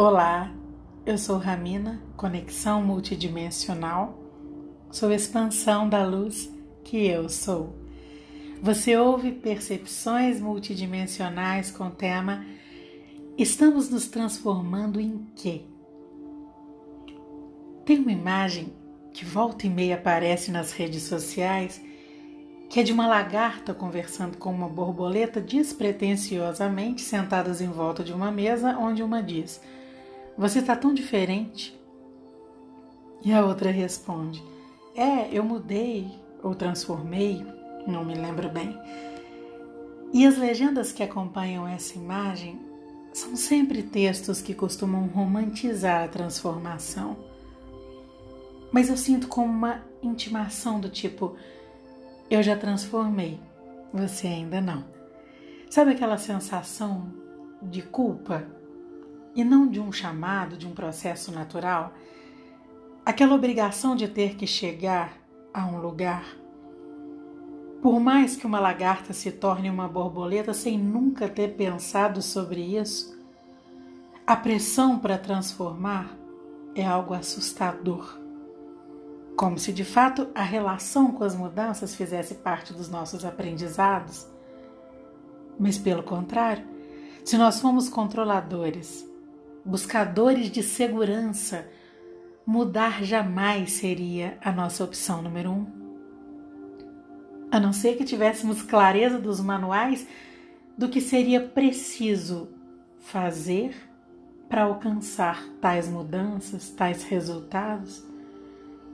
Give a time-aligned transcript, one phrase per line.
[0.00, 0.54] Olá,
[1.04, 4.16] eu sou Ramina, conexão multidimensional,
[4.92, 6.48] sou expansão da luz
[6.84, 7.74] que eu sou.
[8.62, 12.46] Você ouve percepções multidimensionais com o tema
[13.36, 15.62] Estamos nos transformando em quê?
[17.84, 18.72] Tem uma imagem
[19.12, 21.82] que volta e meia aparece nas redes sociais
[22.68, 28.30] que é de uma lagarta conversando com uma borboleta despretensiosamente sentadas em volta de uma
[28.30, 29.60] mesa onde uma diz:
[30.38, 31.76] Você está tão diferente.
[33.24, 34.40] E a outra responde:
[34.94, 36.08] É, eu mudei
[36.40, 37.44] ou transformei,
[37.88, 38.78] não me lembro bem.
[40.12, 42.60] E as legendas que acompanham essa imagem
[43.12, 47.16] são sempre textos que costumam romantizar a transformação.
[48.70, 51.34] Mas eu sinto como uma intimação do tipo:
[52.30, 53.40] eu já transformei,
[53.92, 54.84] você ainda não.
[55.68, 57.12] Sabe aquela sensação
[57.60, 58.46] de culpa
[59.38, 61.94] e não de um chamado, de um processo natural?
[63.06, 65.16] Aquela obrigação de ter que chegar
[65.54, 66.26] a um lugar.
[67.80, 73.16] Por mais que uma lagarta se torne uma borboleta sem nunca ter pensado sobre isso,
[74.26, 76.14] a pressão para transformar
[76.74, 78.18] é algo assustador
[79.38, 84.26] como se de fato a relação com as mudanças fizesse parte dos nossos aprendizados.
[85.56, 86.66] Mas pelo contrário,
[87.24, 89.08] se nós fomos controladores,
[89.64, 91.68] buscadores de segurança,
[92.46, 95.66] mudar jamais seria a nossa opção número um.
[97.50, 100.06] A não ser que tivéssemos clareza dos manuais
[100.76, 102.48] do que seria preciso
[102.98, 103.74] fazer
[104.48, 108.08] para alcançar tais mudanças, tais resultados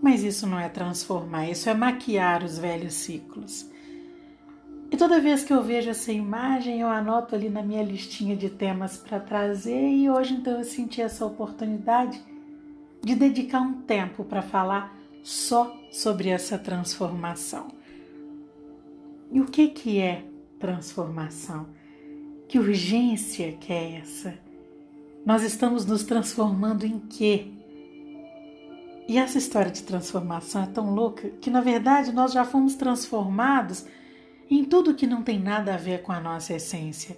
[0.00, 3.68] mas isso não é transformar, isso é maquiar os velhos ciclos.
[4.90, 8.48] E toda vez que eu vejo essa imagem, eu anoto ali na minha listinha de
[8.48, 12.22] temas para trazer, e hoje então eu senti essa oportunidade
[13.02, 17.68] de dedicar um tempo para falar só sobre essa transformação.
[19.30, 20.24] E o que que é
[20.58, 21.66] transformação?
[22.48, 24.38] Que urgência que é essa?
[25.24, 27.48] Nós estamos nos transformando em quê?
[29.08, 33.84] E essa história de transformação é tão louca que, na verdade, nós já fomos transformados
[34.50, 37.16] em tudo que não tem nada a ver com a nossa essência.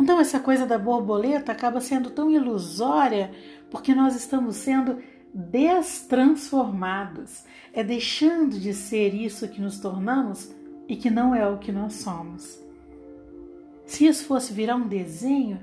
[0.00, 3.32] Então, essa coisa da borboleta acaba sendo tão ilusória
[3.70, 4.98] porque nós estamos sendo
[5.34, 10.54] destransformados, é deixando de ser isso que nos tornamos
[10.88, 12.58] e que não é o que nós somos.
[13.84, 15.60] Se isso fosse virar um desenho,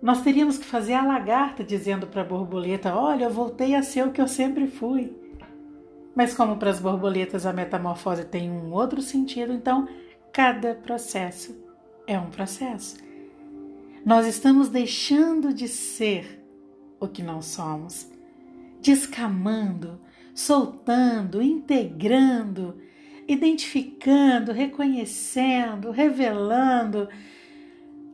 [0.00, 4.06] nós teríamos que fazer a lagarta dizendo para a borboleta: Olha, eu voltei a ser
[4.06, 5.14] o que eu sempre fui.
[6.14, 9.88] Mas, como para as borboletas a metamorfose tem um outro sentido, então
[10.32, 11.56] cada processo
[12.06, 12.96] é um processo.
[14.04, 16.44] Nós estamos deixando de ser
[17.00, 18.10] o que não somos,
[18.80, 20.00] descamando,
[20.34, 22.78] soltando, integrando,
[23.26, 27.08] identificando, reconhecendo, revelando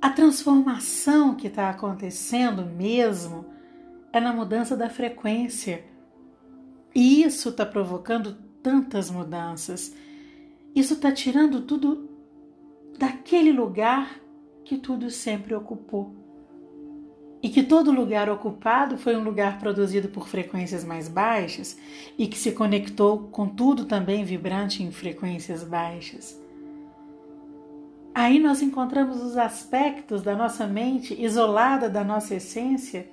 [0.00, 3.47] a transformação que está acontecendo mesmo
[4.12, 5.84] é na mudança da frequência.
[6.98, 9.94] E isso está provocando tantas mudanças.
[10.75, 12.10] Isso está tirando tudo
[12.98, 14.19] daquele lugar
[14.64, 16.12] que tudo sempre ocupou.
[17.41, 21.78] E que todo lugar ocupado foi um lugar produzido por frequências mais baixas
[22.19, 26.36] e que se conectou com tudo também vibrante em frequências baixas.
[28.12, 33.09] Aí nós encontramos os aspectos da nossa mente isolada da nossa essência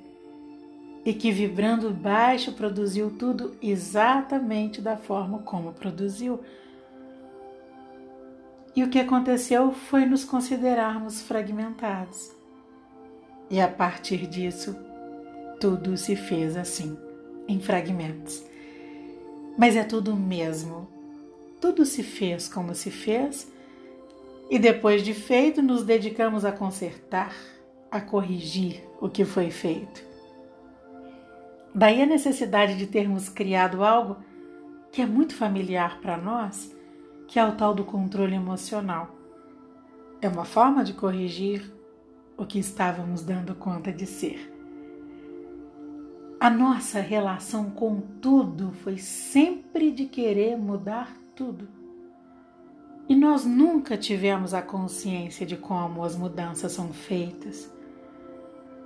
[1.05, 6.39] e que vibrando baixo produziu tudo exatamente da forma como produziu.
[8.75, 12.31] E o que aconteceu foi nos considerarmos fragmentados.
[13.49, 14.75] E a partir disso,
[15.59, 16.97] tudo se fez assim,
[17.47, 18.43] em fragmentos.
[19.55, 20.89] Mas é tudo mesmo.
[21.61, 23.47] Tudo se fez como se fez
[24.49, 27.35] e depois de feito, nos dedicamos a consertar,
[27.89, 30.03] a corrigir o que foi feito.
[31.77, 34.15] Daí a necessidade de termos criado algo
[34.93, 36.73] que é muito familiar para nós,
[37.27, 39.13] que é o tal do controle emocional.
[40.21, 41.69] É uma forma de corrigir
[42.37, 44.53] o que estávamos dando conta de ser.
[46.39, 51.67] A nossa relação com tudo foi sempre de querer mudar tudo.
[53.09, 57.69] E nós nunca tivemos a consciência de como as mudanças são feitas,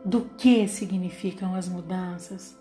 [0.04, 2.58] do que significam as mudanças,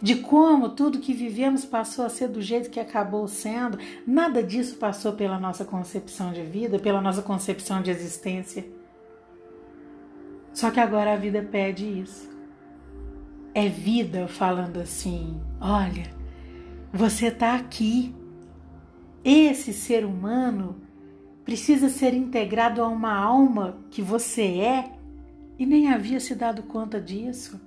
[0.00, 3.78] de como tudo que vivemos passou a ser do jeito que acabou sendo.
[4.06, 8.66] Nada disso passou pela nossa concepção de vida, pela nossa concepção de existência.
[10.52, 12.28] Só que agora a vida pede isso.
[13.54, 16.10] é vida falando assim: olha,
[16.92, 18.14] você está aqui.
[19.24, 20.80] Esse ser humano
[21.44, 24.92] precisa ser integrado a uma alma que você é
[25.58, 27.60] e nem havia se dado conta disso.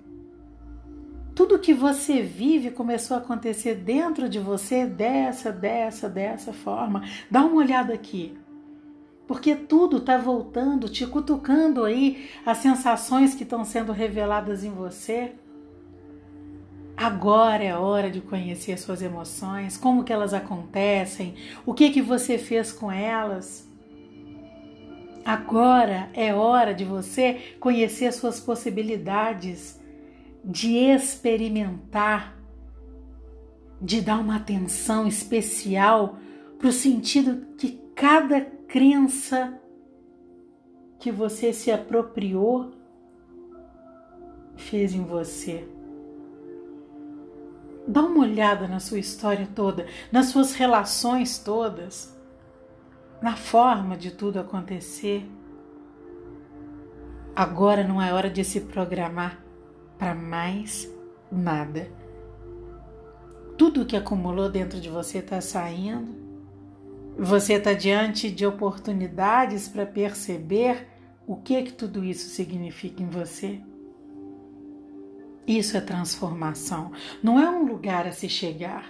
[1.40, 7.02] Tudo que você vive começou a acontecer dentro de você dessa, dessa, dessa forma.
[7.32, 8.38] Dá uma olhada aqui.
[9.26, 15.32] Porque tudo está voltando, te cutucando aí as sensações que estão sendo reveladas em você.
[16.98, 21.36] Agora é a hora de conhecer suas emoções, como que elas acontecem,
[21.66, 23.66] o que que você fez com elas.
[25.24, 29.79] Agora é hora de você conhecer suas possibilidades,
[30.44, 32.38] de experimentar,
[33.82, 36.18] de dar uma atenção especial
[36.58, 39.60] para o sentido que cada crença
[41.00, 42.72] que você se apropriou
[44.56, 45.68] fez em você.
[47.88, 52.16] Dá uma olhada na sua história toda, nas suas relações todas,
[53.22, 55.26] na forma de tudo acontecer.
[57.36, 59.49] Agora não é hora de se programar
[60.00, 60.90] para mais
[61.30, 61.92] nada.
[63.58, 66.18] Tudo que acumulou dentro de você está saindo.
[67.18, 70.88] Você está diante de oportunidades para perceber
[71.28, 73.62] o que que tudo isso significa em você.
[75.46, 76.94] Isso é transformação.
[77.22, 78.90] Não é um lugar a se chegar.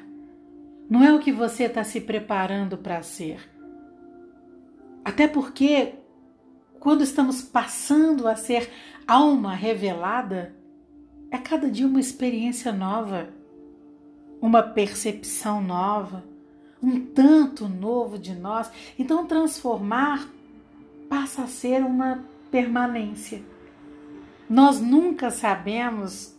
[0.87, 3.49] Não é o que você está se preparando para ser.
[5.03, 5.95] Até porque,
[6.79, 8.69] quando estamos passando a ser
[9.07, 10.58] alma revelada,
[11.31, 13.29] é cada dia uma experiência nova,
[14.41, 16.23] uma percepção nova,
[16.81, 18.71] um tanto novo de nós.
[18.97, 20.29] Então, transformar
[21.09, 23.41] passa a ser uma permanência.
[24.49, 26.35] Nós nunca sabemos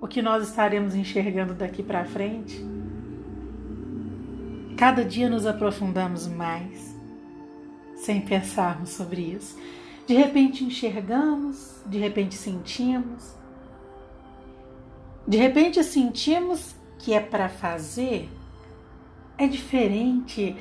[0.00, 2.64] o que nós estaremos enxergando daqui para frente.
[4.76, 6.94] Cada dia nos aprofundamos mais,
[7.96, 9.58] sem pensarmos sobre isso.
[10.06, 13.34] De repente enxergamos, de repente sentimos,
[15.26, 18.28] de repente sentimos que é para fazer,
[19.36, 20.56] é diferente.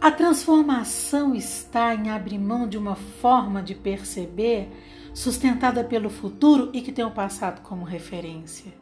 [0.00, 4.68] A transformação está em abrir mão de uma forma de perceber
[5.12, 8.72] sustentada pelo futuro e que tem o passado como referência.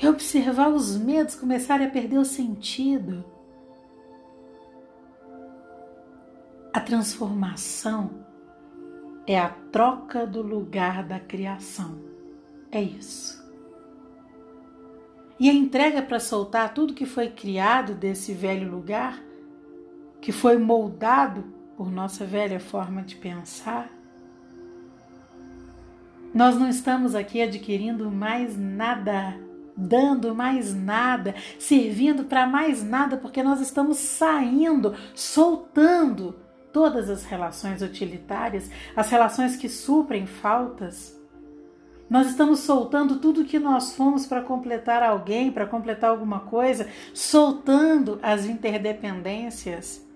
[0.00, 3.24] É observar os medos começarem a perder o sentido.
[6.72, 8.26] A transformação
[9.26, 12.15] é a troca do lugar da criação.
[12.70, 13.44] É isso.
[15.38, 19.22] E a entrega para soltar tudo que foi criado desse velho lugar,
[20.20, 21.44] que foi moldado
[21.76, 23.90] por nossa velha forma de pensar,
[26.36, 29.38] nós não estamos aqui adquirindo mais nada,
[29.74, 36.34] dando mais nada, servindo para mais nada, porque nós estamos saindo, soltando
[36.72, 41.15] todas as relações utilitárias, as relações que suprem faltas.
[42.08, 48.18] Nós estamos soltando tudo que nós fomos para completar alguém, para completar alguma coisa, soltando
[48.22, 50.06] as interdependências.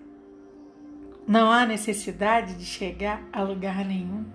[1.27, 4.25] Não há necessidade de chegar a lugar nenhum.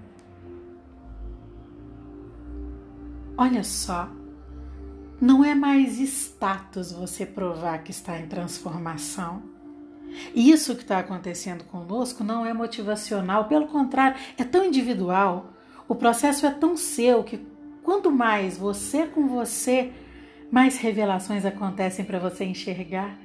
[3.38, 4.08] Olha só,
[5.20, 9.42] não é mais status você provar que está em transformação.
[10.34, 15.52] Isso que está acontecendo conosco não é motivacional, pelo contrário, é tão individual.
[15.88, 17.40] O processo é tão seu que
[17.82, 19.92] quanto mais você com você,
[20.50, 23.18] mais revelações acontecem para você enxergar.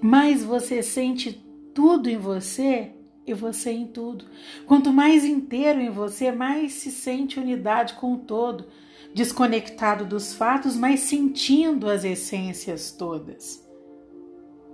[0.00, 1.32] Mais você sente
[1.74, 2.92] tudo em você
[3.26, 4.24] e você em tudo.
[4.66, 8.66] Quanto mais inteiro em você, mais se sente unidade com o todo,
[9.14, 13.64] desconectado dos fatos, mas sentindo as essências todas.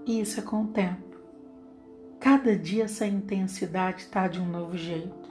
[0.07, 1.19] E isso é com o tempo.
[2.19, 5.28] Cada dia essa intensidade está de um novo jeito.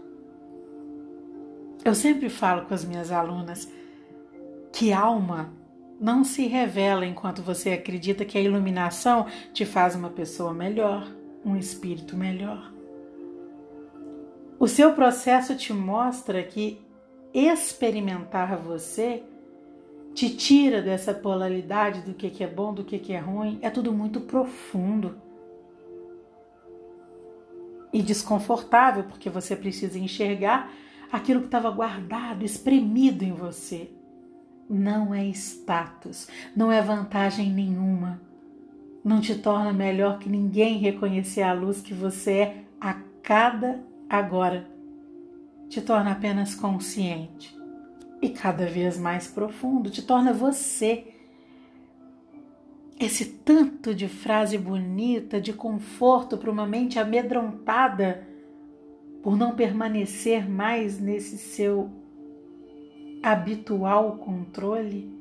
[1.84, 3.72] Eu sempre falo com as minhas alunas
[4.72, 5.54] que alma
[6.00, 11.08] não se revela enquanto você acredita que a iluminação te faz uma pessoa melhor,
[11.44, 12.72] um espírito melhor.
[14.60, 16.82] O seu processo te mostra que
[17.34, 19.24] experimentar você
[20.14, 24.22] te tira dessa polaridade do que é bom, do que é ruim, é tudo muito
[24.22, 25.16] profundo
[27.94, 30.72] e desconfortável, porque você precisa enxergar
[31.12, 33.90] aquilo que estava guardado, espremido em você.
[34.70, 38.22] Não é status, não é vantagem nenhuma.
[39.04, 44.78] Não te torna melhor que ninguém reconhecer a luz que você é a cada agora
[45.70, 47.56] te torna apenas consciente.
[48.20, 51.14] e cada vez mais profundo, te torna você.
[53.00, 58.28] Esse tanto de frase bonita, de conforto para uma mente amedrontada
[59.28, 61.92] por não permanecer mais nesse seu
[63.22, 65.14] habitual controle.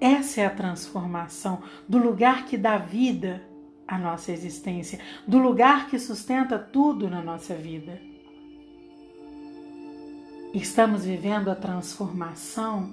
[0.00, 3.44] Essa é a transformação do lugar que dá vida
[3.86, 8.00] à nossa existência, do lugar que sustenta tudo na nossa vida.
[10.52, 12.92] Estamos vivendo a transformação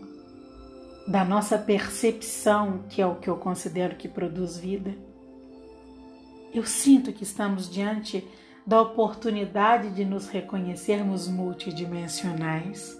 [1.08, 5.09] da nossa percepção, que é o que eu considero que produz vida.
[6.54, 8.28] Eu sinto que estamos diante
[8.66, 13.00] da oportunidade de nos reconhecermos multidimensionais.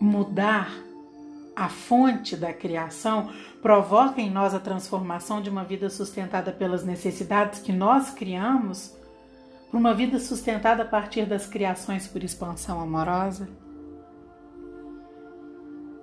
[0.00, 0.70] Mudar
[1.54, 7.60] a fonte da criação provoca em nós a transformação de uma vida sustentada pelas necessidades
[7.60, 8.96] que nós criamos
[9.68, 13.48] para uma vida sustentada a partir das criações por expansão amorosa?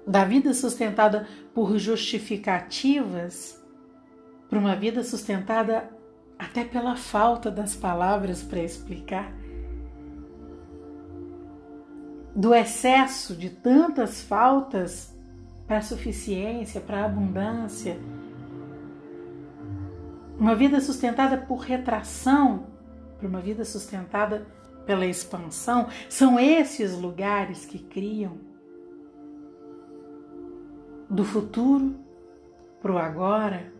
[0.05, 3.56] Da vida sustentada por justificativas
[4.49, 5.89] para uma vida sustentada
[6.37, 9.31] até pela falta das palavras para explicar?
[12.35, 15.15] Do excesso de tantas faltas
[15.67, 17.99] para a suficiência, para a abundância.
[20.39, 22.67] Uma vida sustentada por retração,
[23.17, 24.47] para uma vida sustentada
[24.85, 28.37] pela expansão, são esses lugares que criam
[31.09, 31.95] do futuro
[32.81, 33.73] para o agora,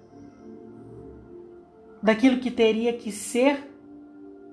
[2.02, 3.72] daquilo que teria que ser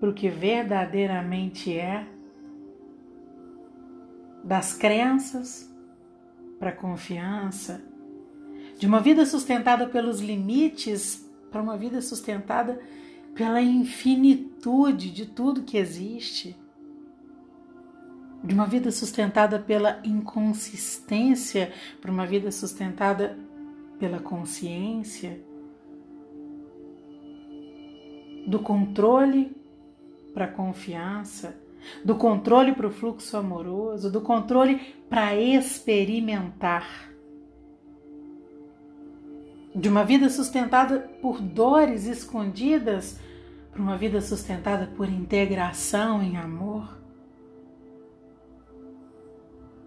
[0.01, 2.07] para o que verdadeiramente é,
[4.43, 5.73] das crenças
[6.59, 7.83] para a confiança,
[8.79, 12.81] de uma vida sustentada pelos limites para uma vida sustentada
[13.35, 16.57] pela infinitude de tudo que existe,
[18.43, 23.39] de uma vida sustentada pela inconsistência para uma vida sustentada
[23.99, 25.41] pela consciência,
[28.47, 29.57] do controle
[30.33, 31.57] para a confiança,
[32.05, 37.11] do controle para o fluxo amoroso, do controle para experimentar.
[39.75, 43.19] De uma vida sustentada por dores escondidas
[43.73, 47.04] para uma vida sustentada por integração em amor.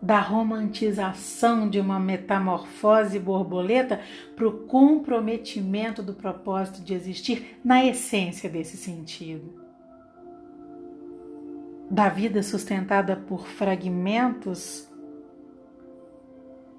[0.07, 3.99] Da romantização de uma metamorfose borboleta
[4.35, 9.67] para o comprometimento do propósito de existir na essência desse sentido
[11.89, 14.87] da vida sustentada por fragmentos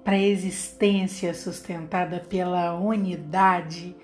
[0.03, 3.95] para a existência sustentada pela unidade,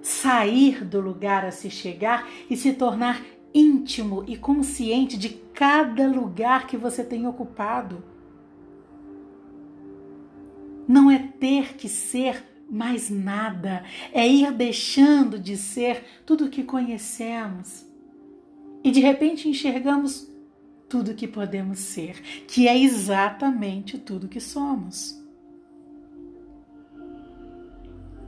[0.00, 6.66] sair do lugar a se chegar e se tornar íntimo e consciente de cada lugar
[6.66, 8.02] que você tem ocupado.
[10.86, 13.82] Não é ter que ser mais nada,
[14.12, 17.90] é ir deixando de ser tudo o que conhecemos
[18.82, 20.28] e de repente enxergamos
[20.88, 25.20] tudo que podemos ser, que é exatamente tudo que somos.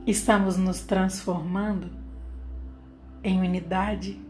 [0.07, 1.91] Estamos nos transformando
[3.25, 4.21] em unidade.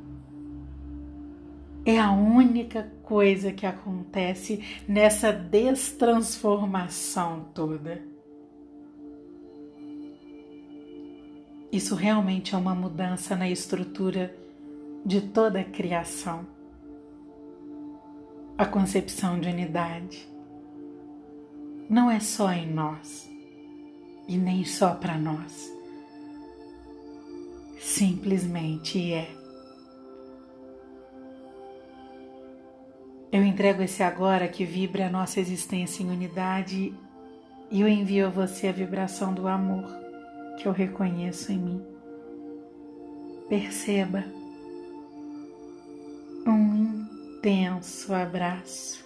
[1.84, 8.11] É a única coisa que acontece nessa destransformação toda.
[11.72, 14.36] Isso realmente é uma mudança na estrutura
[15.06, 16.46] de toda a criação.
[18.58, 20.28] A concepção de unidade
[21.88, 23.26] não é só em nós
[24.28, 25.72] e nem só para nós.
[27.80, 29.34] Simplesmente é.
[33.32, 36.94] Eu entrego esse agora que vibra a nossa existência em unidade
[37.70, 40.01] e eu envio a você a vibração do amor
[40.62, 41.82] que eu reconheço em mim.
[43.48, 44.24] Perceba
[46.46, 49.04] um intenso abraço.